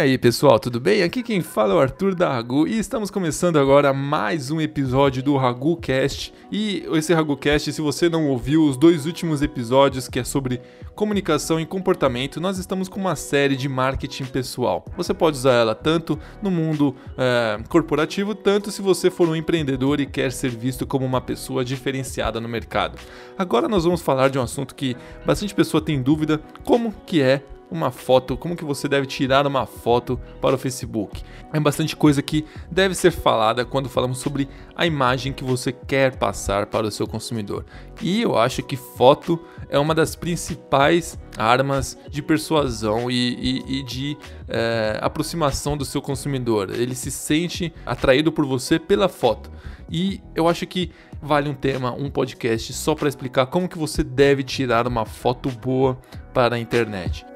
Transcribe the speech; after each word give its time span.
aí, 0.00 0.16
pessoal, 0.16 0.58
tudo 0.58 0.80
bem? 0.80 1.02
Aqui 1.02 1.22
quem 1.22 1.42
fala 1.42 1.74
é 1.74 1.76
o 1.76 1.80
Arthur 1.80 2.14
da 2.14 2.32
Ragu 2.32 2.66
e 2.66 2.78
estamos 2.78 3.10
começando 3.10 3.58
agora 3.58 3.92
mais 3.92 4.50
um 4.50 4.58
episódio 4.58 5.22
do 5.22 5.36
Ragu 5.36 5.76
Cast. 5.76 6.32
E 6.50 6.86
esse 6.92 7.12
Ragu 7.12 7.36
Cast, 7.36 7.70
se 7.70 7.82
você 7.82 8.08
não 8.08 8.26
ouviu 8.28 8.64
os 8.64 8.78
dois 8.78 9.04
últimos 9.04 9.42
episódios 9.42 10.08
que 10.08 10.18
é 10.18 10.24
sobre 10.24 10.62
comunicação 10.94 11.60
e 11.60 11.66
comportamento, 11.66 12.40
nós 12.40 12.56
estamos 12.56 12.88
com 12.88 12.98
uma 12.98 13.14
série 13.14 13.54
de 13.54 13.68
marketing 13.68 14.24
pessoal. 14.24 14.86
Você 14.96 15.12
pode 15.12 15.36
usar 15.36 15.52
ela 15.52 15.74
tanto 15.74 16.18
no 16.42 16.50
mundo 16.50 16.96
é, 17.18 17.58
corporativo, 17.68 18.34
tanto 18.34 18.70
se 18.70 18.80
você 18.80 19.10
for 19.10 19.28
um 19.28 19.36
empreendedor 19.36 20.00
e 20.00 20.06
quer 20.06 20.32
ser 20.32 20.50
visto 20.50 20.86
como 20.86 21.04
uma 21.04 21.20
pessoa 21.20 21.62
diferenciada 21.62 22.40
no 22.40 22.48
mercado. 22.48 22.98
Agora 23.36 23.68
nós 23.68 23.84
vamos 23.84 24.00
falar 24.00 24.30
de 24.30 24.38
um 24.38 24.42
assunto 24.42 24.74
que 24.74 24.96
bastante 25.26 25.54
pessoa 25.54 25.82
tem 25.82 26.00
dúvida, 26.00 26.40
como 26.64 26.90
que 27.04 27.20
é 27.20 27.42
uma 27.70 27.90
foto, 27.90 28.36
como 28.36 28.56
que 28.56 28.64
você 28.64 28.88
deve 28.88 29.06
tirar 29.06 29.46
uma 29.46 29.66
foto 29.66 30.20
para 30.40 30.54
o 30.54 30.58
Facebook. 30.58 31.22
É 31.52 31.60
bastante 31.60 31.96
coisa 31.96 32.22
que 32.22 32.44
deve 32.70 32.94
ser 32.94 33.10
falada 33.10 33.64
quando 33.64 33.88
falamos 33.88 34.18
sobre 34.18 34.48
a 34.74 34.86
imagem 34.86 35.32
que 35.32 35.44
você 35.44 35.72
quer 35.72 36.16
passar 36.16 36.66
para 36.66 36.86
o 36.86 36.90
seu 36.90 37.06
consumidor. 37.06 37.64
E 38.00 38.22
eu 38.22 38.36
acho 38.36 38.62
que 38.62 38.76
foto 38.76 39.38
é 39.68 39.78
uma 39.78 39.94
das 39.94 40.14
principais 40.14 41.18
armas 41.36 41.96
de 42.08 42.22
persuasão 42.22 43.10
e, 43.10 43.62
e, 43.68 43.78
e 43.78 43.82
de 43.82 44.16
é, 44.48 44.98
aproximação 45.00 45.76
do 45.76 45.84
seu 45.84 46.02
consumidor. 46.02 46.70
Ele 46.70 46.94
se 46.94 47.10
sente 47.10 47.72
atraído 47.86 48.32
por 48.32 48.44
você 48.44 48.78
pela 48.78 49.08
foto. 49.08 49.50
E 49.90 50.20
eu 50.34 50.46
acho 50.46 50.66
que 50.66 50.92
vale 51.20 51.48
um 51.48 51.54
tema, 51.54 51.92
um 51.92 52.08
podcast 52.08 52.72
só 52.72 52.94
para 52.94 53.08
explicar 53.08 53.46
como 53.46 53.68
que 53.68 53.76
você 53.76 54.02
deve 54.02 54.42
tirar 54.42 54.86
uma 54.86 55.04
foto 55.04 55.50
boa 55.50 55.98
para 56.32 56.56
a 56.56 56.58
internet. 56.58 57.26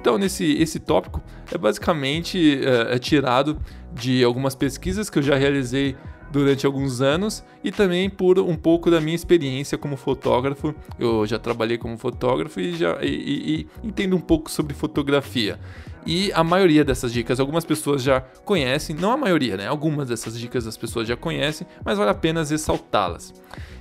Então, 0.00 0.16
nesse 0.16 0.44
esse 0.54 0.80
tópico 0.80 1.22
é 1.52 1.58
basicamente 1.58 2.60
é, 2.64 2.94
é 2.94 2.98
tirado 2.98 3.58
de 3.92 4.24
algumas 4.24 4.54
pesquisas 4.54 5.10
que 5.10 5.18
eu 5.18 5.22
já 5.22 5.36
realizei 5.36 5.94
durante 6.32 6.64
alguns 6.64 7.00
anos 7.02 7.44
e 7.62 7.70
também 7.70 8.08
por 8.08 8.38
um 8.38 8.56
pouco 8.56 8.90
da 8.90 9.00
minha 9.00 9.14
experiência 9.14 9.76
como 9.76 9.96
fotógrafo. 9.96 10.74
Eu 10.98 11.26
já 11.26 11.38
trabalhei 11.38 11.76
como 11.76 11.98
fotógrafo 11.98 12.60
e 12.60 12.76
já 12.76 12.98
e, 13.02 13.08
e, 13.08 13.68
e 13.82 13.88
entendo 13.88 14.16
um 14.16 14.20
pouco 14.20 14.50
sobre 14.50 14.72
fotografia. 14.72 15.58
E 16.06 16.32
a 16.32 16.42
maioria 16.42 16.84
dessas 16.84 17.12
dicas, 17.12 17.38
algumas 17.38 17.64
pessoas 17.64 18.02
já 18.02 18.20
conhecem, 18.44 18.96
não 18.96 19.12
a 19.12 19.16
maioria, 19.16 19.56
né? 19.56 19.66
Algumas 19.66 20.08
dessas 20.08 20.38
dicas 20.38 20.66
as 20.66 20.76
pessoas 20.76 21.06
já 21.06 21.16
conhecem, 21.16 21.66
mas 21.84 21.98
vale 21.98 22.10
a 22.10 22.14
pena 22.14 22.42
ressaltá-las. 22.42 23.34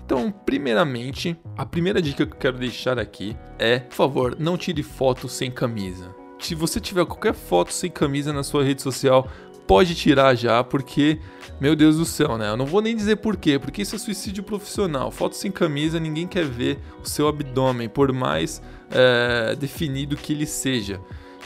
Então, 0.06 0.32
primeiramente, 0.32 1.38
a 1.58 1.66
primeira 1.66 2.02
dica 2.02 2.26
que 2.26 2.34
eu 2.34 2.38
quero 2.38 2.58
deixar 2.58 2.98
aqui 2.98 3.38
é, 3.58 3.80
por 3.80 3.96
favor, 3.96 4.36
não 4.40 4.58
tire 4.58 4.82
foto 4.82 5.30
sem 5.30 5.52
camisa. 5.52 6.14
Se 6.40 6.56
você 6.56 6.80
tiver 6.80 7.06
qualquer 7.06 7.34
foto 7.34 7.72
sem 7.72 7.92
camisa 7.92 8.34
na 8.34 8.44
sua 8.44 8.64
rede 8.64 8.82
social, 8.82 9.30
pode 9.68 9.94
tirar 9.94 10.34
já, 10.34 10.64
porque, 10.64 11.20
meu 11.62 11.76
Deus 11.76 11.98
do 11.98 12.06
céu, 12.06 12.40
né? 12.40 12.50
Eu 12.50 12.58
não 12.58 12.66
vou 12.66 12.82
nem 12.82 12.96
dizer 12.96 13.18
por 13.18 13.38
quê, 13.38 13.60
porque 13.60 13.84
isso 13.84 13.96
é 13.96 14.00
suicídio 14.00 14.42
profissional. 14.42 15.12
Foto 15.12 15.36
sem 15.36 15.52
camisa, 15.52 16.00
ninguém 16.00 16.26
quer 16.26 16.46
ver 16.46 16.80
o 17.04 17.08
seu 17.08 17.28
abdômen, 17.28 17.88
por 17.88 18.12
mais 18.12 18.64
é, 18.90 19.56
definido 19.56 20.18
que 20.18 20.34
ele 20.34 20.48
seja. 20.48 21.00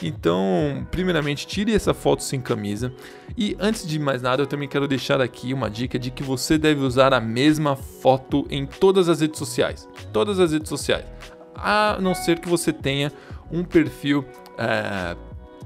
Então, 0.06 0.86
primeiramente, 0.90 1.46
tire 1.46 1.74
essa 1.74 1.94
foto 1.94 2.22
sem 2.22 2.38
camisa. 2.38 2.92
E 3.38 3.56
antes 3.58 3.86
de 3.86 3.98
mais 3.98 4.20
nada, 4.20 4.42
eu 4.42 4.46
também 4.46 4.68
quero 4.68 4.86
deixar 4.86 5.18
aqui 5.18 5.54
uma 5.54 5.70
dica 5.70 5.98
de 5.98 6.10
que 6.10 6.22
você 6.22 6.58
deve 6.58 6.82
usar 6.82 7.14
a 7.14 7.20
mesma 7.20 7.74
foto 7.74 8.46
em 8.50 8.66
todas 8.66 9.08
as 9.08 9.22
redes 9.22 9.38
sociais. 9.38 9.88
Todas 10.12 10.38
as 10.38 10.52
redes 10.52 10.68
sociais. 10.68 11.06
A 11.54 11.96
não 12.02 12.14
ser 12.14 12.38
que 12.38 12.48
você 12.48 12.70
tenha 12.70 13.10
um 13.50 13.64
perfil 13.64 14.26
é, 14.58 15.16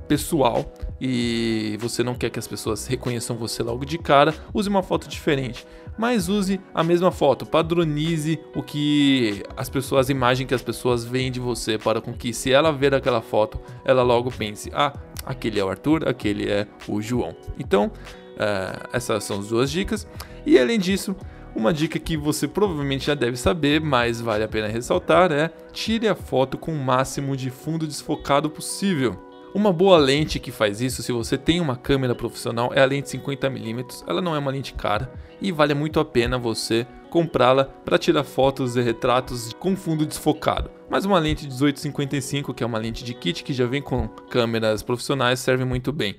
pessoal 0.07 0.73
e 1.01 1.77
você 1.81 2.05
não 2.05 2.15
quer 2.15 2.31
que 2.31 2.39
as 2.39 2.47
pessoas 2.47 2.87
reconheçam 2.87 3.37
você 3.37 3.61
logo 3.63 3.85
de 3.85 3.99
cara, 3.99 4.33
use 4.55 4.69
uma 4.69 4.85
foto 4.85 5.09
diferente. 5.09 5.67
Mas 5.99 6.29
use 6.29 6.61
a 6.73 6.85
mesma 6.85 7.11
foto, 7.11 7.45
padronize 7.45 8.39
o 8.55 8.63
que 8.63 9.43
as 9.57 9.69
pessoas, 9.69 10.09
a 10.09 10.13
imagem 10.13 10.47
que 10.47 10.55
as 10.55 10.63
pessoas 10.63 11.05
veem 11.05 11.33
de 11.33 11.41
você, 11.41 11.77
para 11.77 12.01
com 12.01 12.13
que 12.13 12.33
se 12.33 12.53
ela 12.53 12.73
ver 12.73 12.95
aquela 12.95 13.21
foto, 13.21 13.61
ela 13.85 14.03
logo 14.03 14.31
pense: 14.31 14.71
ah, 14.73 14.93
aquele 15.27 15.59
é 15.59 15.65
o 15.65 15.69
Arthur, 15.69 16.09
aquele 16.09 16.49
é 16.49 16.67
o 16.87 17.03
João. 17.03 17.35
Então, 17.59 17.87
uh, 17.87 18.89
essas 18.93 19.25
são 19.25 19.41
as 19.41 19.49
duas 19.49 19.71
dicas. 19.71 20.07
E 20.47 20.57
além 20.57 20.79
disso, 20.79 21.17
uma 21.55 21.73
dica 21.73 21.99
que 21.99 22.17
você 22.17 22.47
provavelmente 22.47 23.07
já 23.07 23.15
deve 23.15 23.37
saber, 23.37 23.81
mas 23.81 24.21
vale 24.21 24.45
a 24.45 24.49
pena 24.49 24.69
ressaltar 24.69 25.33
é: 25.33 25.51
tire 25.73 26.07
a 26.07 26.15
foto 26.15 26.57
com 26.57 26.73
o 26.73 26.79
máximo 26.79 27.37
de 27.37 27.51
fundo 27.51 27.87
desfocado 27.87 28.49
possível. 28.49 29.28
Uma 29.55 29.73
boa 29.73 29.97
lente 29.97 30.39
que 30.39 30.53
faz 30.53 30.81
isso, 30.81 31.03
se 31.03 31.11
você 31.11 31.39
tem 31.39 31.61
uma 31.61 31.75
câmera 31.75 32.15
profissional, 32.15 32.71
é 32.75 32.83
a 32.83 32.85
lente 32.85 33.17
50mm. 33.17 34.05
Ela 34.07 34.21
não 34.21 34.37
é 34.37 34.39
uma 34.39 34.51
lente 34.51 34.75
cara 34.75 35.11
e 35.41 35.51
vale 35.51 35.73
muito 35.73 35.99
a 35.99 36.05
pena 36.05 36.37
você 36.37 36.87
comprá-la 37.09 37.65
para 37.65 37.99
tirar 37.99 38.25
fotos 38.25 38.77
e 38.77 38.83
retratos 38.83 39.53
com 39.55 39.75
fundo 39.75 40.05
desfocado. 40.05 40.71
Mas 40.91 41.07
uma 41.07 41.19
lente 41.19 41.47
1855, 41.47 42.53
que 42.53 42.63
é 42.63 42.67
uma 42.67 42.79
lente 42.79 43.03
de 43.03 43.15
kit 43.15 43.43
que 43.43 43.55
já 43.55 43.67
vem 43.67 43.81
com 43.81 44.07
câmeras 44.07 44.83
profissionais, 44.83 45.41
serve 45.41 45.65
muito 45.65 45.93
bem. 45.93 46.17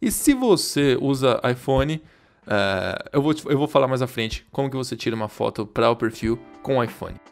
E 0.00 0.10
se 0.10 0.32
você 0.32 0.96
usa 1.00 1.40
iPhone, 1.50 2.02
uh, 2.46 3.08
eu, 3.12 3.22
vou, 3.22 3.34
eu 3.46 3.58
vou 3.58 3.68
falar 3.68 3.86
mais 3.86 4.02
à 4.02 4.06
frente 4.06 4.46
como 4.50 4.70
que 4.70 4.76
você 4.76 4.96
tira 4.96 5.14
uma 5.14 5.28
foto 5.28 5.66
para 5.66 5.90
o 5.90 5.96
perfil 5.96 6.38
com 6.62 6.82
iPhone. 6.82 7.31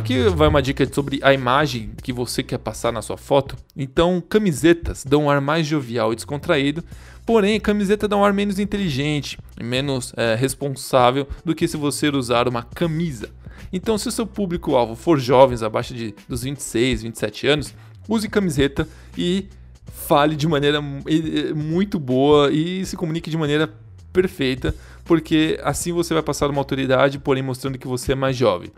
Aqui 0.00 0.22
vai 0.30 0.48
uma 0.48 0.62
dica 0.62 0.90
sobre 0.90 1.20
a 1.22 1.34
imagem 1.34 1.90
que 2.02 2.10
você 2.10 2.42
quer 2.42 2.56
passar 2.56 2.90
na 2.90 3.02
sua 3.02 3.18
foto. 3.18 3.54
Então, 3.76 4.22
camisetas 4.26 5.04
dão 5.04 5.24
um 5.24 5.30
ar 5.30 5.42
mais 5.42 5.66
jovial 5.66 6.10
e 6.10 6.16
descontraído, 6.16 6.82
porém, 7.26 7.60
camiseta 7.60 8.08
dá 8.08 8.16
um 8.16 8.24
ar 8.24 8.32
menos 8.32 8.58
inteligente 8.58 9.38
e 9.60 9.62
menos 9.62 10.14
é, 10.16 10.34
responsável 10.34 11.28
do 11.44 11.54
que 11.54 11.68
se 11.68 11.76
você 11.76 12.08
usar 12.08 12.48
uma 12.48 12.62
camisa. 12.62 13.28
Então, 13.70 13.98
se 13.98 14.08
o 14.08 14.10
seu 14.10 14.26
público-alvo 14.26 14.96
for 14.96 15.20
jovens 15.20 15.62
abaixo 15.62 15.92
de, 15.92 16.14
dos 16.26 16.44
26, 16.44 17.02
27 17.02 17.46
anos, 17.46 17.74
use 18.08 18.26
camiseta 18.26 18.88
e 19.18 19.48
fale 19.84 20.34
de 20.34 20.48
maneira 20.48 20.80
muito 21.54 21.98
boa 21.98 22.50
e 22.50 22.86
se 22.86 22.96
comunique 22.96 23.28
de 23.28 23.36
maneira 23.36 23.70
perfeita, 24.14 24.74
porque 25.04 25.60
assim 25.62 25.92
você 25.92 26.14
vai 26.14 26.22
passar 26.22 26.48
uma 26.48 26.58
autoridade, 26.58 27.18
porém 27.18 27.42
mostrando 27.42 27.78
que 27.78 27.86
você 27.86 28.12
é 28.12 28.14
mais 28.14 28.34
jovem. 28.34 28.70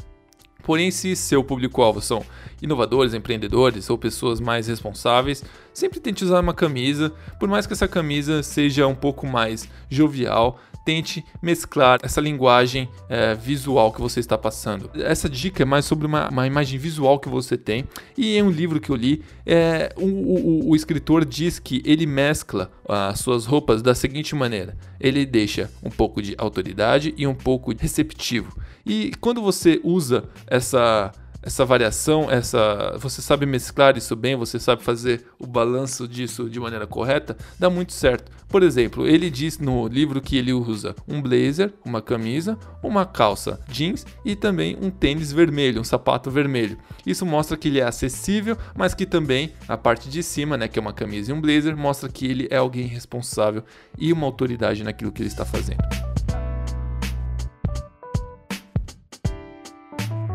Porém, 0.62 0.90
se 0.90 1.16
seu 1.16 1.42
público-alvo 1.42 2.00
são 2.00 2.24
inovadores, 2.60 3.14
empreendedores 3.14 3.90
ou 3.90 3.98
pessoas 3.98 4.40
mais 4.40 4.68
responsáveis, 4.68 5.44
sempre 5.74 6.00
tente 6.00 6.24
usar 6.24 6.40
uma 6.40 6.54
camisa, 6.54 7.12
por 7.40 7.48
mais 7.48 7.66
que 7.66 7.72
essa 7.72 7.88
camisa 7.88 8.42
seja 8.42 8.86
um 8.86 8.94
pouco 8.94 9.26
mais 9.26 9.68
jovial, 9.90 10.60
tente 10.84 11.24
mesclar 11.40 11.98
essa 12.02 12.20
linguagem 12.20 12.88
é, 13.08 13.34
visual 13.34 13.92
que 13.92 14.00
você 14.00 14.20
está 14.20 14.36
passando. 14.36 14.90
Essa 14.94 15.28
dica 15.28 15.62
é 15.62 15.66
mais 15.66 15.84
sobre 15.84 16.06
uma, 16.06 16.28
uma, 16.28 16.46
imagem 16.46 16.78
visual 16.78 17.18
que 17.18 17.28
você 17.28 17.56
tem. 17.56 17.84
E 18.16 18.36
em 18.36 18.42
um 18.42 18.50
livro 18.50 18.80
que 18.80 18.90
eu 18.90 18.96
li, 18.96 19.22
é, 19.46 19.92
o, 19.96 20.06
o, 20.06 20.70
o 20.70 20.76
escritor 20.76 21.24
diz 21.24 21.58
que 21.58 21.82
ele 21.84 22.06
mescla 22.06 22.70
as 22.88 23.20
suas 23.20 23.46
roupas 23.46 23.80
da 23.80 23.94
seguinte 23.94 24.34
maneira: 24.34 24.76
ele 25.00 25.24
deixa 25.24 25.70
um 25.82 25.90
pouco 25.90 26.20
de 26.20 26.34
autoridade 26.38 27.14
e 27.16 27.26
um 27.26 27.34
pouco 27.34 27.72
receptivo. 27.76 28.56
E 28.84 29.12
quando 29.20 29.40
você 29.40 29.80
usa 29.84 30.24
essa 30.52 31.10
essa 31.44 31.64
variação, 31.64 32.30
essa 32.30 32.96
você 32.98 33.20
sabe 33.20 33.44
mesclar 33.44 33.98
isso 33.98 34.14
bem, 34.14 34.36
você 34.36 34.60
sabe 34.60 34.82
fazer 34.82 35.26
o 35.40 35.46
balanço 35.46 36.06
disso 36.06 36.48
de 36.48 36.60
maneira 36.60 36.86
correta, 36.86 37.36
dá 37.58 37.68
muito 37.68 37.92
certo. 37.92 38.30
Por 38.48 38.62
exemplo, 38.62 39.08
ele 39.08 39.28
diz 39.28 39.58
no 39.58 39.88
livro 39.88 40.20
que 40.20 40.36
ele 40.36 40.52
usa 40.52 40.94
um 41.08 41.20
blazer, 41.20 41.72
uma 41.84 42.00
camisa, 42.00 42.56
uma 42.80 43.04
calça 43.04 43.58
jeans 43.68 44.06
e 44.24 44.36
também 44.36 44.78
um 44.80 44.88
tênis 44.88 45.32
vermelho, 45.32 45.80
um 45.80 45.84
sapato 45.84 46.30
vermelho. 46.30 46.78
Isso 47.04 47.26
mostra 47.26 47.56
que 47.56 47.66
ele 47.66 47.80
é 47.80 47.84
acessível, 47.84 48.56
mas 48.76 48.94
que 48.94 49.04
também 49.04 49.52
a 49.66 49.76
parte 49.76 50.08
de 50.08 50.22
cima, 50.22 50.56
né, 50.56 50.68
que 50.68 50.78
é 50.78 50.82
uma 50.82 50.92
camisa 50.92 51.32
e 51.32 51.34
um 51.34 51.40
blazer, 51.40 51.76
mostra 51.76 52.08
que 52.08 52.24
ele 52.24 52.46
é 52.50 52.58
alguém 52.58 52.86
responsável 52.86 53.64
e 53.98 54.12
uma 54.12 54.26
autoridade 54.26 54.84
naquilo 54.84 55.10
que 55.10 55.22
ele 55.22 55.28
está 55.28 55.44
fazendo. 55.44 56.11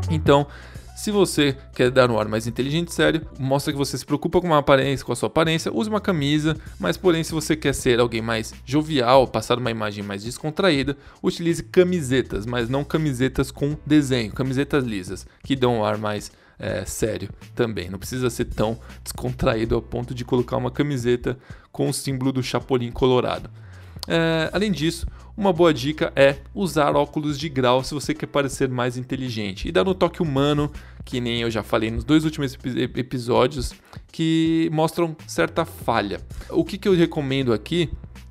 Então, 0.10 0.48
se 0.98 1.12
você 1.12 1.56
quer 1.76 1.92
dar 1.92 2.10
um 2.10 2.20
ar 2.20 2.28
mais 2.28 2.48
inteligente 2.48 2.88
e 2.88 2.94
sério, 2.94 3.22
mostra 3.38 3.72
que 3.72 3.78
você 3.78 3.96
se 3.96 4.06
preocupa 4.06 4.42
com 4.42 4.48
uma 4.48 4.58
aparência, 4.58 5.06
com 5.06 5.12
a 5.12 5.16
sua 5.16 5.28
aparência, 5.28 5.72
use 5.72 5.88
uma 5.88 6.02
camisa, 6.02 6.58
mas 6.80 6.98
porém 6.98 7.24
se 7.24 7.32
você 7.32 7.56
quer 7.56 7.74
ser 7.74 8.00
alguém 8.00 8.20
mais 8.20 8.52
jovial, 8.66 9.28
passar 9.28 9.60
uma 9.60 9.70
imagem 9.70 10.04
mais 10.04 10.24
descontraída, 10.24 10.98
utilize 11.22 11.62
camisetas, 11.62 12.48
mas 12.48 12.68
não 12.68 12.84
camisetas 12.84 13.52
com 13.52 13.78
desenho, 13.86 14.34
camisetas 14.34 14.84
lisas, 14.84 15.28
que 15.44 15.56
dão 15.56 15.78
um 15.78 15.86
ar 15.86 16.00
mais 16.00 16.32
é, 16.58 16.84
sério 16.84 17.30
também. 17.56 17.90
Não 17.92 18.00
precisa 18.00 18.30
ser 18.32 18.46
tão 18.46 18.80
descontraído 19.04 19.76
ao 19.76 19.82
ponto 19.84 20.16
de 20.16 20.26
colocar 20.26 20.58
uma 20.58 20.72
camiseta 20.72 21.38
com 21.72 21.90
o 21.90 21.94
símbolo 21.94 22.32
do 22.32 22.42
Chapolin 22.42 22.92
Colorado. 22.92 23.50
É, 24.08 24.50
além 24.54 24.72
disso, 24.72 25.06
uma 25.36 25.54
boa 25.54 25.74
dica 25.74 26.12
é 26.16 26.38
usar 26.54 26.96
óculos 26.96 27.38
de 27.38 27.48
grau 27.50 27.84
se 27.84 27.94
você 27.94 28.14
quer 28.14 28.26
parecer 28.26 28.70
mais 28.70 28.98
inteligente 28.98 29.68
e 29.68 29.72
dar 29.72 29.88
um 29.88 29.94
toque 29.94 30.22
humano, 30.22 30.72
que 31.06 31.22
nem 31.22 31.42
eu 31.42 31.52
já 31.52 31.62
falei 31.62 31.92
nos 31.92 32.04
dois 32.04 32.26
últimos 32.26 32.58
episódios, 32.76 33.74
que 34.12 34.70
mostram 34.72 35.16
certa 35.28 35.64
falha. 35.66 36.20
O 36.50 36.64
que, 36.64 36.78
que 36.78 36.88
eu 36.88 36.96
recomendo 36.96 37.54
aqui 37.54 37.90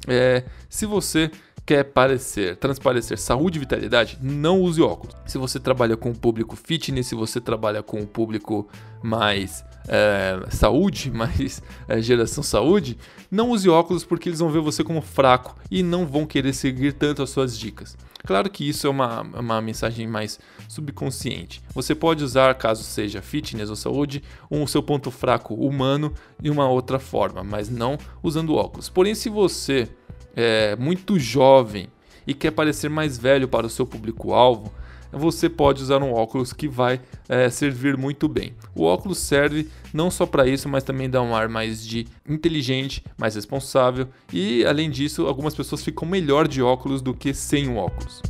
é 0.09 0.45
se 0.69 0.87
você 0.87 1.31
quer 1.67 1.83
parecer, 1.83 2.57
transparecer 2.57 3.19
saúde 3.19 3.59
e 3.59 3.61
vitalidade, 3.61 4.17
não 4.23 4.63
use 4.63 4.81
óculos. 4.81 5.17
Se 5.27 5.37
você 5.37 5.59
trabalha 5.59 5.97
com 5.97 6.11
o 6.11 6.15
público 6.15 6.55
fitness, 6.55 7.09
se 7.09 7.17
você 7.17 7.41
trabalha 7.41 7.83
com 7.83 8.01
o 8.01 8.07
público 8.07 8.69
mais 9.03 9.65
é, 9.89 10.39
saúde, 10.49 11.11
mais 11.13 11.61
é, 11.89 12.01
geração 12.01 12.45
saúde, 12.45 12.97
não 13.29 13.51
use 13.51 13.69
óculos 13.69 14.05
porque 14.05 14.29
eles 14.29 14.39
vão 14.39 14.49
ver 14.49 14.61
você 14.61 14.85
como 14.85 15.03
fraco 15.03 15.57
e 15.69 15.83
não 15.83 16.07
vão 16.07 16.25
querer 16.25 16.53
seguir 16.53 16.93
tanto 16.93 17.21
as 17.21 17.31
suas 17.31 17.59
dicas. 17.59 17.97
Claro 18.25 18.49
que 18.49 18.69
isso 18.69 18.87
é 18.87 18.91
uma, 18.91 19.23
uma 19.23 19.61
mensagem 19.61 20.07
mais 20.07 20.39
subconsciente. 20.69 21.63
Você 21.75 21.95
pode 21.97 22.23
usar, 22.23 22.55
caso 22.55 22.85
seja 22.85 23.21
fitness 23.21 23.71
ou 23.71 23.77
saúde, 23.77 24.23
um, 24.49 24.67
seu 24.69 24.83
ponto 24.83 25.11
fraco 25.11 25.55
humano 25.55 26.13
de 26.41 26.51
uma 26.51 26.69
outra 26.69 26.99
forma, 27.01 27.43
mas 27.43 27.69
não 27.69 27.99
usando 28.23 28.55
óculos. 28.55 28.89
Porém, 28.89 29.15
se 29.15 29.29
você 29.29 29.89
é 30.37 30.77
muito 30.77 31.19
jovem 31.19 31.89
e 32.27 32.35
quer 32.35 32.51
parecer 32.51 32.91
mais 32.91 33.17
velho 33.17 33.49
para 33.49 33.67
o 33.67 33.71
seu 33.71 33.87
público-alvo, 33.87 34.71
você 35.11 35.49
pode 35.49 35.83
usar 35.83 36.03
um 36.03 36.13
óculos 36.13 36.53
que 36.53 36.69
vai 36.69 37.01
é, 37.29 37.49
servir 37.49 37.97
muito 37.97 38.29
bem. 38.29 38.55
O 38.75 38.85
óculos 38.85 39.19
serve 39.19 39.69
não 39.93 40.11
só 40.11 40.27
para 40.27 40.47
isso, 40.47 40.69
mas 40.69 40.85
também 40.85 41.09
dá 41.09 41.23
um 41.23 41.35
ar 41.35 41.49
mais 41.49 41.87
de 41.87 42.07
inteligente, 42.29 43.03
mais 43.17 43.35
responsável 43.35 44.09
e, 44.33 44.65
além 44.67 44.91
disso, 44.91 45.27
algumas 45.27 45.55
pessoas 45.55 45.83
ficam 45.83 46.07
melhor 46.07 46.47
de 46.47 46.61
óculos 46.61 47.01
do 47.01 47.15
que 47.15 47.33
sem 47.33 47.69
o 47.69 47.77
óculos. 47.77 48.21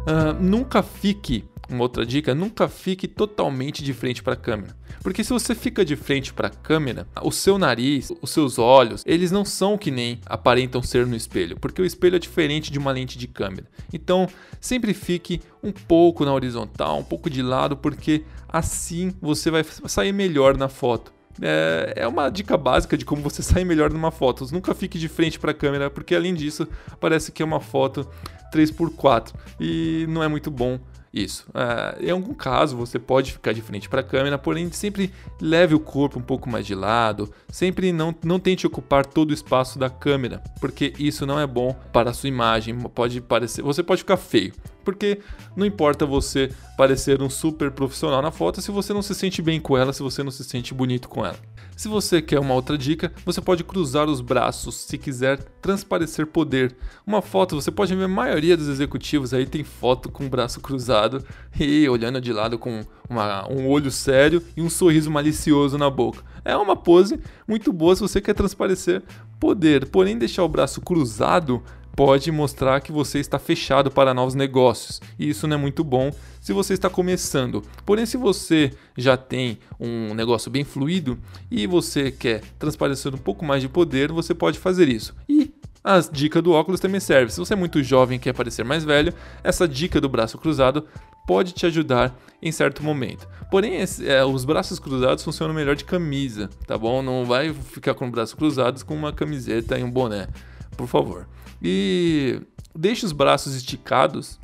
Uh, 0.00 0.32
nunca 0.40 0.82
fique 0.82 1.44
uma 1.74 1.82
outra 1.82 2.04
dica, 2.04 2.34
nunca 2.34 2.68
fique 2.68 3.06
totalmente 3.06 3.82
de 3.82 3.92
frente 3.92 4.22
para 4.22 4.34
a 4.34 4.36
câmera. 4.36 4.76
Porque 5.02 5.24
se 5.24 5.32
você 5.32 5.54
fica 5.54 5.84
de 5.84 5.96
frente 5.96 6.32
para 6.32 6.48
a 6.48 6.50
câmera, 6.50 7.06
o 7.22 7.30
seu 7.30 7.58
nariz, 7.58 8.12
os 8.20 8.30
seus 8.30 8.58
olhos, 8.58 9.02
eles 9.06 9.30
não 9.30 9.44
são 9.44 9.78
que 9.78 9.90
nem 9.90 10.20
aparentam 10.26 10.82
ser 10.82 11.06
no 11.06 11.16
espelho, 11.16 11.58
porque 11.58 11.80
o 11.80 11.84
espelho 11.84 12.16
é 12.16 12.18
diferente 12.18 12.70
de 12.70 12.78
uma 12.78 12.92
lente 12.92 13.16
de 13.16 13.26
câmera. 13.26 13.66
Então, 13.92 14.28
sempre 14.60 14.92
fique 14.92 15.40
um 15.62 15.72
pouco 15.72 16.24
na 16.24 16.34
horizontal, 16.34 16.98
um 16.98 17.04
pouco 17.04 17.30
de 17.30 17.42
lado, 17.42 17.76
porque 17.76 18.24
assim 18.48 19.14
você 19.20 19.50
vai 19.50 19.64
sair 19.64 20.12
melhor 20.12 20.56
na 20.56 20.68
foto. 20.68 21.12
É, 21.40 21.94
é 21.96 22.08
uma 22.08 22.28
dica 22.28 22.56
básica 22.56 22.96
de 22.98 23.04
como 23.04 23.22
você 23.22 23.40
sair 23.42 23.64
melhor 23.64 23.90
numa 23.90 24.10
foto. 24.10 24.46
Nunca 24.52 24.74
fique 24.74 24.98
de 24.98 25.08
frente 25.08 25.38
para 25.38 25.52
a 25.52 25.54
câmera, 25.54 25.90
porque 25.90 26.14
além 26.14 26.34
disso, 26.34 26.68
parece 26.98 27.32
que 27.32 27.42
é 27.42 27.44
uma 27.44 27.60
foto 27.60 28.06
3x4 28.52 29.32
e 29.58 30.06
não 30.08 30.22
é 30.22 30.28
muito 30.28 30.50
bom 30.50 30.78
isso. 31.12 31.46
Uh, 31.48 32.04
em 32.04 32.10
algum 32.10 32.32
caso, 32.32 32.76
você 32.76 32.98
pode 32.98 33.32
ficar 33.32 33.52
de 33.52 33.60
frente 33.60 33.88
para 33.88 34.00
a 34.00 34.04
câmera, 34.04 34.38
porém 34.38 34.70
sempre 34.70 35.12
leve 35.40 35.74
o 35.74 35.80
corpo 35.80 36.18
um 36.18 36.22
pouco 36.22 36.48
mais 36.48 36.64
de 36.64 36.74
lado. 36.74 37.32
Sempre 37.48 37.92
não, 37.92 38.14
não 38.24 38.38
tente 38.38 38.66
ocupar 38.66 39.04
todo 39.04 39.30
o 39.30 39.34
espaço 39.34 39.78
da 39.78 39.90
câmera, 39.90 40.42
porque 40.60 40.92
isso 40.98 41.26
não 41.26 41.38
é 41.38 41.46
bom 41.46 41.74
para 41.92 42.10
a 42.10 42.14
sua 42.14 42.28
imagem. 42.28 42.78
Pode 42.78 43.20
parecer, 43.20 43.62
você 43.62 43.82
pode 43.82 44.02
ficar 44.02 44.16
feio, 44.16 44.52
porque 44.84 45.20
não 45.56 45.66
importa 45.66 46.06
você 46.06 46.50
parecer 46.76 47.20
um 47.20 47.28
super 47.28 47.70
profissional 47.72 48.22
na 48.22 48.30
foto 48.30 48.60
se 48.60 48.70
você 48.70 48.92
não 48.92 49.02
se 49.02 49.14
sente 49.14 49.42
bem 49.42 49.60
com 49.60 49.76
ela, 49.76 49.92
se 49.92 50.02
você 50.02 50.22
não 50.22 50.30
se 50.30 50.44
sente 50.44 50.72
bonito 50.72 51.08
com 51.08 51.26
ela. 51.26 51.36
Se 51.80 51.88
você 51.88 52.20
quer 52.20 52.38
uma 52.38 52.52
outra 52.52 52.76
dica, 52.76 53.10
você 53.24 53.40
pode 53.40 53.64
cruzar 53.64 54.06
os 54.06 54.20
braços 54.20 54.74
se 54.74 54.98
quiser 54.98 55.38
transparecer 55.62 56.26
poder. 56.26 56.76
Uma 57.06 57.22
foto, 57.22 57.54
você 57.54 57.70
pode 57.70 57.94
ver 57.94 58.04
a 58.04 58.06
maioria 58.06 58.54
dos 58.54 58.68
executivos 58.68 59.32
aí 59.32 59.46
tem 59.46 59.64
foto 59.64 60.10
com 60.10 60.26
o 60.26 60.28
braço 60.28 60.60
cruzado 60.60 61.24
e 61.58 61.88
olhando 61.88 62.20
de 62.20 62.34
lado 62.34 62.58
com 62.58 62.84
uma, 63.08 63.50
um 63.50 63.66
olho 63.66 63.90
sério 63.90 64.42
e 64.54 64.60
um 64.60 64.68
sorriso 64.68 65.10
malicioso 65.10 65.78
na 65.78 65.88
boca. 65.88 66.22
É 66.44 66.54
uma 66.54 66.76
pose 66.76 67.18
muito 67.48 67.72
boa 67.72 67.96
se 67.96 68.02
você 68.02 68.20
quer 68.20 68.34
transparecer 68.34 69.02
poder, 69.38 69.86
porém 69.86 70.18
deixar 70.18 70.44
o 70.44 70.48
braço 70.50 70.82
cruzado 70.82 71.62
pode 71.94 72.30
mostrar 72.30 72.80
que 72.80 72.92
você 72.92 73.18
está 73.18 73.38
fechado 73.38 73.90
para 73.90 74.14
novos 74.14 74.34
negócios. 74.34 75.00
E 75.18 75.28
isso 75.28 75.46
não 75.46 75.56
é 75.56 75.58
muito 75.58 75.84
bom 75.84 76.10
se 76.40 76.52
você 76.52 76.74
está 76.74 76.88
começando. 76.88 77.62
Porém, 77.84 78.06
se 78.06 78.16
você 78.16 78.72
já 78.96 79.16
tem 79.16 79.58
um 79.78 80.14
negócio 80.14 80.50
bem 80.50 80.64
fluido 80.64 81.18
e 81.50 81.66
você 81.66 82.10
quer 82.10 82.42
transparecer 82.58 83.14
um 83.14 83.18
pouco 83.18 83.44
mais 83.44 83.62
de 83.62 83.68
poder, 83.68 84.10
você 84.12 84.34
pode 84.34 84.58
fazer 84.58 84.88
isso. 84.88 85.14
E 85.28 85.52
a 85.82 85.98
dica 86.00 86.42
do 86.42 86.52
óculos 86.52 86.80
também 86.80 87.00
serve. 87.00 87.32
Se 87.32 87.38
você 87.38 87.54
é 87.54 87.56
muito 87.56 87.82
jovem 87.82 88.16
e 88.16 88.20
quer 88.20 88.34
parecer 88.34 88.64
mais 88.64 88.84
velho, 88.84 89.14
essa 89.42 89.66
dica 89.66 90.00
do 90.00 90.08
braço 90.08 90.38
cruzado 90.38 90.86
pode 91.26 91.52
te 91.52 91.64
ajudar 91.66 92.18
em 92.42 92.50
certo 92.50 92.82
momento. 92.82 93.26
Porém, 93.50 93.76
esse, 93.80 94.08
é, 94.08 94.24
os 94.24 94.44
braços 94.44 94.78
cruzados 94.78 95.22
funcionam 95.24 95.54
melhor 95.54 95.76
de 95.76 95.84
camisa, 95.84 96.50
tá 96.66 96.76
bom? 96.76 97.02
Não 97.02 97.24
vai 97.24 97.52
ficar 97.52 97.94
com 97.94 98.04
os 98.06 98.10
braços 98.10 98.34
cruzados 98.34 98.82
com 98.82 98.94
uma 98.94 99.12
camiseta 99.12 99.78
e 99.78 99.82
um 99.82 99.90
boné, 99.90 100.28
por 100.76 100.86
favor. 100.86 101.28
E 101.62 102.40
deixe 102.74 103.04
os 103.04 103.12
braços 103.12 103.54
esticados 103.54 104.38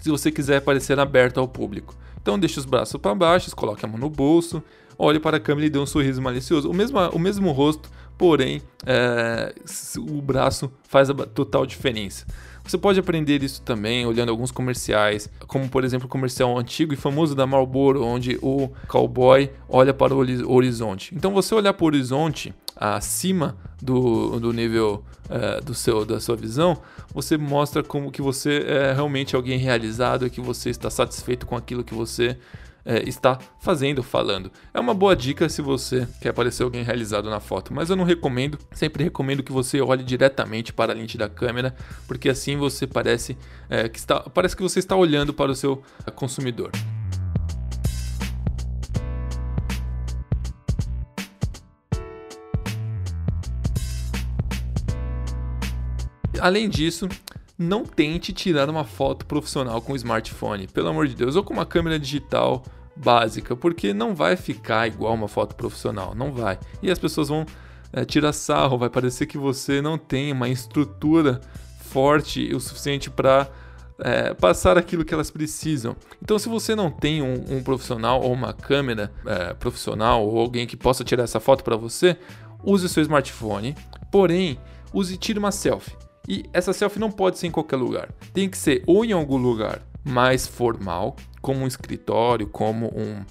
se 0.00 0.10
você 0.10 0.30
quiser 0.30 0.60
parecer 0.60 0.98
aberto 0.98 1.38
ao 1.38 1.46
público. 1.46 1.94
Então 2.20 2.38
deixe 2.38 2.58
os 2.58 2.64
braços 2.64 3.00
para 3.00 3.14
baixo, 3.14 3.54
coloque 3.54 3.84
a 3.84 3.88
mão 3.88 3.98
no 3.98 4.10
bolso, 4.10 4.62
olhe 4.98 5.18
para 5.18 5.36
a 5.36 5.40
câmera 5.40 5.66
e 5.66 5.70
dê 5.70 5.78
um 5.78 5.86
sorriso 5.86 6.20
malicioso. 6.20 6.70
O 6.70 6.74
mesmo, 6.74 6.98
o 7.10 7.18
mesmo 7.18 7.50
rosto, 7.52 7.90
porém 8.18 8.62
é, 8.86 9.54
o 9.98 10.20
braço 10.20 10.70
faz 10.84 11.08
a 11.10 11.14
total 11.14 11.64
diferença. 11.64 12.26
Você 12.64 12.78
pode 12.78 13.00
aprender 13.00 13.42
isso 13.42 13.62
também 13.62 14.06
olhando 14.06 14.30
alguns 14.30 14.50
comerciais, 14.50 15.28
como 15.46 15.68
por 15.68 15.84
exemplo 15.84 16.06
o 16.06 16.10
comercial 16.10 16.56
antigo 16.58 16.94
e 16.94 16.96
famoso 16.96 17.34
da 17.34 17.46
Marlboro, 17.46 18.04
onde 18.04 18.38
o 18.42 18.70
cowboy 18.86 19.50
olha 19.68 19.92
para 19.92 20.14
o 20.14 20.52
horizonte. 20.52 21.14
Então 21.14 21.32
você 21.32 21.54
olhar 21.54 21.72
para 21.72 21.84
o 21.84 21.86
horizonte 21.86 22.54
acima 22.76 23.56
do, 23.82 24.38
do 24.40 24.52
nível 24.52 25.04
é, 25.28 25.60
do 25.60 25.74
seu, 25.74 26.04
da 26.04 26.20
sua 26.20 26.36
visão, 26.36 26.78
você 27.14 27.36
mostra 27.36 27.82
como 27.82 28.10
que 28.10 28.22
você 28.22 28.64
é 28.66 28.92
realmente 28.92 29.36
alguém 29.36 29.58
realizado 29.58 30.26
e 30.26 30.30
que 30.30 30.40
você 30.40 30.70
está 30.70 30.90
satisfeito 30.90 31.46
com 31.46 31.56
aquilo 31.56 31.84
que 31.84 31.94
você 31.94 32.36
é, 32.84 33.08
está 33.08 33.38
fazendo, 33.58 34.02
falando. 34.02 34.50
É 34.72 34.80
uma 34.80 34.94
boa 34.94 35.14
dica 35.14 35.48
se 35.48 35.62
você 35.62 36.06
quer 36.20 36.32
parecer 36.32 36.62
alguém 36.62 36.82
realizado 36.82 37.28
na 37.28 37.40
foto, 37.40 37.72
mas 37.72 37.90
eu 37.90 37.96
não 37.96 38.04
recomendo. 38.04 38.58
Sempre 38.72 39.04
recomendo 39.04 39.42
que 39.42 39.52
você 39.52 39.80
olhe 39.80 40.02
diretamente 40.02 40.72
para 40.72 40.92
a 40.92 40.94
lente 40.94 41.16
da 41.18 41.28
câmera, 41.28 41.74
porque 42.06 42.28
assim 42.28 42.56
você 42.56 42.86
parece 42.86 43.36
é, 43.68 43.88
que 43.88 43.98
está, 43.98 44.20
parece 44.20 44.56
que 44.56 44.62
você 44.62 44.78
está 44.78 44.96
olhando 44.96 45.32
para 45.32 45.50
o 45.50 45.54
seu 45.54 45.82
consumidor. 46.14 46.70
Além 56.40 56.70
disso, 56.70 57.06
não 57.60 57.84
tente 57.84 58.32
tirar 58.32 58.70
uma 58.70 58.84
foto 58.84 59.26
profissional 59.26 59.82
com 59.82 59.92
o 59.92 59.96
smartphone, 59.96 60.66
pelo 60.66 60.88
amor 60.88 61.06
de 61.06 61.14
Deus, 61.14 61.36
ou 61.36 61.44
com 61.44 61.52
uma 61.52 61.66
câmera 61.66 61.98
digital 61.98 62.64
básica, 62.96 63.54
porque 63.54 63.92
não 63.92 64.14
vai 64.14 64.34
ficar 64.34 64.88
igual 64.88 65.12
uma 65.12 65.28
foto 65.28 65.54
profissional, 65.54 66.14
não 66.14 66.32
vai. 66.32 66.58
E 66.82 66.90
as 66.90 66.98
pessoas 66.98 67.28
vão 67.28 67.44
é, 67.92 68.02
tirar 68.02 68.32
sarro, 68.32 68.78
vai 68.78 68.88
parecer 68.88 69.26
que 69.26 69.36
você 69.36 69.82
não 69.82 69.98
tem 69.98 70.32
uma 70.32 70.48
estrutura 70.48 71.38
forte 71.80 72.54
o 72.54 72.60
suficiente 72.60 73.10
para 73.10 73.46
é, 73.98 74.32
passar 74.32 74.78
aquilo 74.78 75.04
que 75.04 75.12
elas 75.12 75.30
precisam. 75.30 75.94
Então, 76.22 76.38
se 76.38 76.48
você 76.48 76.74
não 76.74 76.90
tem 76.90 77.20
um, 77.20 77.58
um 77.58 77.62
profissional 77.62 78.22
ou 78.22 78.32
uma 78.32 78.54
câmera 78.54 79.12
é, 79.26 79.52
profissional 79.52 80.26
ou 80.26 80.38
alguém 80.38 80.66
que 80.66 80.78
possa 80.78 81.04
tirar 81.04 81.24
essa 81.24 81.38
foto 81.38 81.62
para 81.62 81.76
você, 81.76 82.16
use 82.64 82.86
o 82.86 82.88
seu 82.88 83.02
smartphone, 83.02 83.76
porém, 84.10 84.58
use 84.94 85.18
tire 85.18 85.38
uma 85.38 85.52
selfie. 85.52 86.09
E 86.30 86.44
essa 86.52 86.72
selfie 86.72 87.00
não 87.00 87.10
pode 87.10 87.40
ser 87.40 87.48
em 87.48 87.50
qualquer 87.50 87.74
lugar. 87.74 88.08
Tem 88.32 88.48
que 88.48 88.56
ser 88.56 88.84
ou 88.86 89.04
em 89.04 89.10
algum 89.10 89.36
lugar 89.36 89.82
mais 90.04 90.46
formal, 90.46 91.16
como 91.42 91.62
um 91.62 91.66
escritório, 91.66 92.46
como 92.46 92.86
um, 92.96 93.24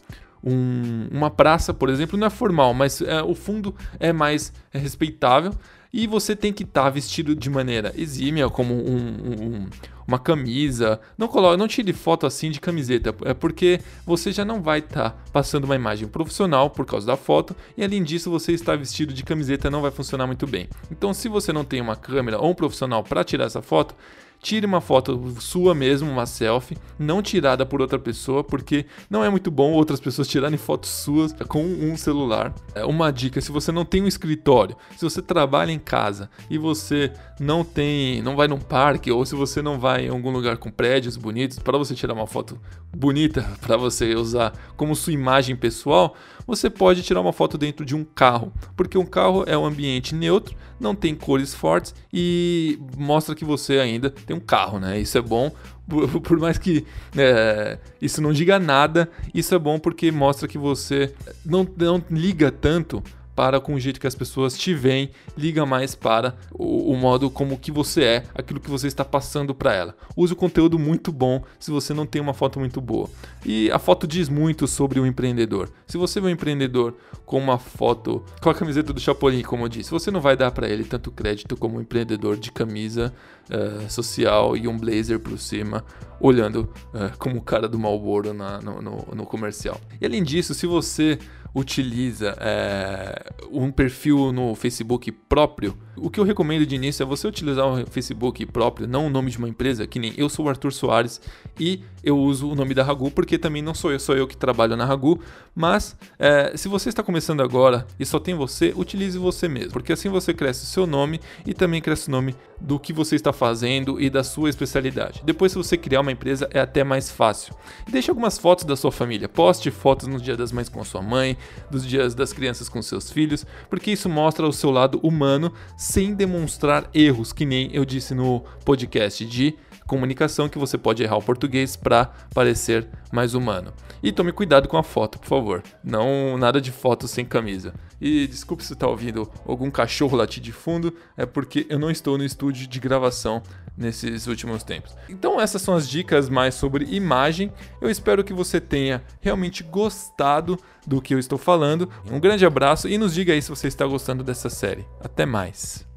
um, 0.44 1.08
uma 1.10 1.32
praça, 1.32 1.74
por 1.74 1.88
exemplo, 1.88 2.20
não 2.20 2.28
é 2.28 2.30
formal, 2.30 2.74
mas 2.74 3.02
é, 3.02 3.24
o 3.24 3.34
fundo 3.34 3.74
é 4.02 4.12
mais 4.12 4.52
é 4.74 4.78
respeitável 4.78 5.54
e 5.92 6.08
você 6.08 6.36
tem 6.36 6.54
que 6.54 6.64
estar 6.64 6.84
tá 6.84 6.90
vestido 6.90 7.36
de 7.36 7.50
maneira 7.50 7.94
exímia, 7.98 8.50
como 8.50 8.74
um, 8.74 8.98
um, 8.98 9.70
uma 10.08 10.20
camisa. 10.20 11.00
Não 11.18 11.28
coloque, 11.28 11.58
não 11.58 11.68
tire 11.68 11.94
foto 11.94 12.26
assim 12.26 12.52
de 12.52 12.60
camiseta, 12.60 13.16
é 13.26 13.34
porque 13.34 13.80
você 14.06 14.32
já 14.32 14.46
não 14.46 14.62
vai 14.62 14.80
estar 14.80 15.12
tá 15.12 15.18
passando 15.32 15.66
uma 15.66 15.76
imagem 15.76 16.08
profissional 16.08 16.70
por 16.70 16.86
causa 16.86 17.08
da 17.08 17.18
foto 17.18 17.56
e 17.78 17.84
além 17.84 18.04
disso 18.04 18.30
você 18.30 18.52
estar 18.54 18.78
vestido 18.78 19.14
de 19.14 19.24
camiseta 19.24 19.70
não 19.70 19.82
vai 19.82 19.92
funcionar 19.92 20.28
muito 20.28 20.46
bem. 20.46 20.70
Então, 20.92 21.14
se 21.14 21.28
você 21.28 21.52
não 21.52 21.64
tem 21.64 21.82
uma 21.82 21.96
câmera 21.96 22.40
ou 22.40 22.52
um 22.52 22.56
profissional 22.56 23.04
para 23.04 23.24
tirar 23.24 23.46
essa 23.46 23.62
foto, 23.62 23.96
tire 24.42 24.66
uma 24.66 24.82
foto 24.82 25.36
sua 25.40 25.76
mesmo, 25.76 26.10
uma 26.10 26.26
selfie, 26.26 26.78
não 26.98 27.22
tirada 27.22 27.66
por 27.66 27.82
outra 27.82 28.00
pessoa, 28.00 28.44
porque 28.44 28.86
não 29.10 29.24
é 29.24 29.30
muito 29.30 29.52
bom 29.52 29.72
outras 29.74 30.00
pessoas 30.00 30.28
tirarem 30.28 30.58
fotos 30.58 30.90
suas 30.90 31.34
com 31.48 31.64
um 31.64 31.96
celular. 31.98 32.54
É 32.74 32.86
uma 32.86 33.12
dica, 33.12 33.42
se 33.42 33.52
você 33.52 33.72
não 33.72 33.86
tem 33.86 34.02
um 34.02 34.08
escritório, 34.08 34.76
se 34.96 35.04
você 35.04 35.22
trabalha 35.22 35.72
em 35.72 35.80
casa 35.80 36.30
e 36.50 36.58
você 36.58 37.12
não 37.40 37.64
tem, 37.64 38.22
não 38.22 38.36
vai 38.36 38.48
num 38.48 38.60
parque 38.60 39.12
ou 39.12 39.26
se 39.26 39.36
você 39.36 39.62
não 39.62 39.80
vai 39.80 40.06
em 40.06 40.10
algum 40.10 40.32
lugar 40.32 40.58
com 40.58 40.72
prédios 40.72 41.18
bonitos 41.18 41.60
para 41.60 41.78
você 41.78 41.94
tirar 41.94 42.14
uma 42.14 42.28
foto 42.28 42.60
bonita 42.96 43.46
para 43.62 43.78
você 43.78 44.16
usar 44.16 44.54
como 44.76 44.96
sua 44.96 45.14
imagem 45.14 45.56
pessoal, 45.56 46.16
você 46.50 46.68
pode 46.68 47.04
tirar 47.04 47.22
uma 47.22 47.32
foto 47.32 47.60
dentro 47.60 47.86
de 47.86 47.96
um 47.96 48.04
carro, 48.04 48.52
porque 48.76 48.98
um 48.98 49.06
carro 49.06 49.44
é 49.46 49.56
um 49.56 49.66
ambiente 49.66 50.16
neutro, 50.16 50.56
não 50.80 50.96
tem 50.96 51.14
cores 51.14 51.54
fortes 51.54 51.94
e 52.12 52.80
mostra 52.98 53.36
que 53.36 53.46
você 53.46 53.78
ainda 53.78 54.10
tem 54.10 54.36
um 54.36 54.40
carro, 54.40 54.80
né? 54.80 55.00
Isso 55.00 55.16
é 55.16 55.22
bom, 55.22 55.52
por, 56.24 56.40
mais 56.40 56.58
que 56.58 56.88
é, 57.16 57.78
isso 58.02 58.20
não 58.20 58.34
diga 58.34 58.58
nada, 58.58 59.08
isso 59.32 59.54
é 59.54 59.60
bom 59.60 59.78
porque 59.78 60.12
mostra 60.12 60.48
que 60.48 60.58
você 60.58 61.14
não, 61.46 61.68
não 61.78 62.04
liga 62.10 62.52
tanto 62.52 63.04
para 63.40 63.62
com 63.62 63.74
o 63.74 63.80
jeito 63.80 64.02
que 64.02 64.08
as 64.08 64.16
pessoas 64.16 64.58
te 64.58 64.74
veem, 64.74 65.12
liga 65.38 65.66
mais 65.66 65.96
para 65.96 66.36
o, 66.52 66.92
o 66.92 66.98
modo 66.98 67.30
como 67.30 67.58
que 67.58 67.72
você 67.72 68.04
é, 68.04 68.24
aquilo 68.36 68.60
que 68.60 68.70
você 68.70 68.86
está 68.86 69.06
passando 69.06 69.56
para 69.56 69.74
ela. 69.74 69.96
Use 70.14 70.34
o 70.34 70.36
conteúdo 70.36 70.78
muito 70.78 71.10
bom 71.10 71.42
se 71.58 71.72
você 71.72 71.94
não 71.94 72.06
tem 72.06 72.22
uma 72.22 72.34
foto 72.34 72.60
muito 72.60 72.82
boa. 72.82 73.10
E 73.46 73.72
a 73.72 73.80
foto 73.80 74.06
diz 74.06 74.28
muito 74.28 74.68
sobre 74.68 75.00
o 75.00 75.06
empreendedor. 75.06 75.72
Se 75.88 75.98
você 75.98 76.20
vê 76.20 76.28
um 76.28 76.32
empreendedor 76.32 76.98
com 77.26 77.40
uma 77.40 77.58
foto 77.58 78.26
com 78.42 78.50
a 78.50 78.54
camiseta 78.54 78.92
do 78.92 79.00
Chapolin, 79.00 79.42
como 79.42 79.64
eu 79.64 79.70
disse, 79.70 79.90
você 79.90 80.12
não 80.12 80.20
vai 80.20 80.36
dar 80.36 80.52
para 80.52 80.68
ele 80.68 80.84
tanto 80.84 81.10
crédito 81.10 81.56
como 81.56 81.78
um 81.78 81.82
empreendedor 81.82 82.36
de 82.36 82.52
camisa 82.52 83.14
uh, 83.50 83.90
social 83.90 84.58
e 84.58 84.68
um 84.68 84.78
blazer 84.78 85.18
por 85.18 85.40
cima, 85.40 85.86
olhando 86.20 86.70
uh, 86.94 87.18
como 87.18 87.38
o 87.38 87.42
cara 87.42 87.70
do 87.70 87.80
Marlboro 87.80 88.34
na, 88.34 88.60
no, 88.60 88.82
no, 88.82 89.08
no 89.16 89.26
comercial. 89.26 89.80
E 90.02 90.06
além 90.06 90.24
disso, 90.24 90.54
se 90.54 90.68
você 90.68 91.18
utiliza 91.54 92.36
é, 92.40 93.32
um 93.52 93.72
perfil 93.72 94.32
no 94.32 94.56
Facebook 94.56 95.12
próprio, 95.12 95.78
o 95.96 96.10
que 96.10 96.20
eu 96.20 96.24
recomendo 96.24 96.66
de 96.66 96.76
início 96.76 97.04
é 97.04 97.06
você 97.06 97.28
utilizar 97.28 97.66
o 97.66 97.86
Facebook 97.86 98.46
próprio, 98.46 98.88
não 98.88 99.08
o 99.08 99.10
nome 99.10 99.32
de 99.32 99.38
uma 99.38 99.50
empresa, 99.50 99.86
que 99.86 100.00
nem 100.00 100.14
eu 100.18 100.30
sou 100.30 100.46
o 100.46 100.50
Arthur 100.50 100.72
Soares 100.72 101.22
e 101.60 101.84
eu 102.04 102.18
uso 102.18 102.50
o 102.50 102.56
nome 102.56 102.74
da 102.74 102.84
Ragu, 102.84 103.12
porque 103.12 103.38
também 103.38 103.62
não 103.62 103.74
sou 103.74 103.92
eu, 103.92 104.00
sou 104.00 104.16
eu 104.16 104.28
que 104.28 104.38
trabalho 104.38 104.76
na 104.76 104.86
Ragu, 104.86 105.20
mas 105.54 105.96
é, 106.18 106.54
se 106.56 106.68
você 106.68 106.90
está 106.90 107.04
começando 107.04 107.42
agora 107.42 107.86
e 108.00 108.06
só 108.06 108.20
tem 108.20 108.36
você, 108.36 108.74
utilize 108.76 109.18
você 109.18 109.48
mesmo, 109.48 109.72
porque 109.72 109.94
assim 109.94 110.10
você 110.10 110.34
cresce 110.34 110.64
o 110.64 110.68
seu 110.68 110.88
nome 110.88 111.20
e 111.46 111.54
também 111.54 111.82
cresce 111.82 112.08
o 112.08 112.12
nome 112.12 112.36
do 112.60 112.80
que 112.80 112.92
você 112.92 113.16
está 113.16 113.32
fazendo 113.32 114.00
e 114.00 114.10
da 114.10 114.24
sua 114.24 114.50
especialidade. 114.50 115.22
Depois, 115.24 115.52
se 115.52 115.58
você 115.58 115.78
criar 115.78 116.02
uma 116.02 116.12
empresa, 116.12 116.50
é 116.52 116.60
até 116.60 116.84
mais 116.84 117.10
fácil. 117.10 117.54
Deixe 117.90 118.10
algumas 118.12 118.38
fotos 118.38 118.66
da 118.66 118.76
sua 118.76 118.92
família, 118.92 119.30
poste 119.30 119.72
fotos 119.72 120.08
no 120.08 120.20
Dia 120.20 120.36
das 120.36 120.52
Mães 120.52 120.68
com 120.68 120.84
sua 120.84 121.02
mãe, 121.02 121.38
dos 121.72 121.86
dias 121.86 122.14
das 122.14 122.34
crianças 122.34 122.68
com 122.68 122.82
seus 122.82 123.12
filhos, 123.12 123.46
porque 123.70 123.92
isso 123.92 124.10
mostra 124.10 124.48
o 124.48 124.54
seu 124.54 124.72
lado 124.72 125.00
humano 125.02 125.54
sem 125.90 126.14
demonstrar 126.14 126.88
erros, 126.94 127.34
que 127.34 127.48
nem 127.48 127.72
eu 127.74 127.84
disse 127.84 128.14
no 128.14 128.44
podcast 128.64 129.26
de 129.26 129.56
comunicação 129.90 130.48
que 130.48 130.60
você 130.60 130.78
pode 130.78 131.02
errar 131.02 131.18
o 131.18 131.24
português 131.24 131.76
para 131.76 132.06
parecer 132.32 132.88
mais 133.12 133.34
humano. 133.34 133.74
E 134.04 134.12
tome 134.12 134.32
cuidado 134.32 134.68
com 134.68 134.78
a 134.78 134.84
foto, 134.84 135.18
por 135.18 135.28
favor. 135.28 135.64
Não 135.84 136.38
nada 136.38 136.62
de 136.62 136.72
foto 136.72 137.08
sem 137.08 137.26
camisa. 137.26 137.74
E 138.00 138.28
desculpe 138.28 138.64
se 138.64 138.74
está 138.74 138.88
ouvindo 138.88 139.30
algum 139.46 139.72
cachorro 139.72 140.16
latir 140.16 140.42
de 140.42 140.52
fundo, 140.52 140.94
é 141.18 141.26
porque 141.26 141.66
eu 141.70 141.80
não 141.80 141.90
estou 141.90 142.18
no 142.18 142.24
estúdio 142.24 142.68
de 142.68 142.80
gravação 142.80 143.42
nesses 143.76 144.28
últimos 144.28 144.64
tempos. 144.64 144.96
Então 145.10 145.42
essas 145.42 145.62
são 145.62 145.76
as 145.76 145.90
dicas 145.90 146.30
mais 146.30 146.54
sobre 146.54 146.86
imagem. 146.86 147.52
Eu 147.82 147.90
espero 147.90 148.24
que 148.24 148.32
você 148.32 148.62
tenha 148.62 149.04
realmente 149.20 149.64
gostado 149.64 150.58
do 150.86 151.02
que 151.02 151.16
eu 151.16 151.20
estou 151.20 151.40
falando. 151.40 151.90
Um 152.10 152.20
grande 152.20 152.46
abraço 152.46 152.88
e 152.88 152.98
nos 152.98 153.16
diga 153.16 153.34
aí 153.34 153.42
se 153.42 153.50
você 153.50 153.68
está 153.68 153.88
gostando 153.88 154.24
dessa 154.24 154.52
série. 154.52 154.86
Até 155.02 155.26
mais. 155.26 155.89